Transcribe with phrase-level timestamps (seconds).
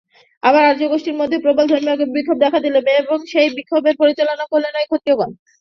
[0.43, 5.29] আবার আর্যগোষ্ঠীর মধ্যেও প্রবল ধর্মবিক্ষোভ দেখা দিল এবং সে বিক্ষোভ পরিচালনা করলেন ঐ ক্ষত্রিয়গণ।